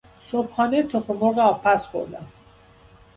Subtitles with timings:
[0.27, 2.25] صبحانه تخم مرغ آبپز خوردم.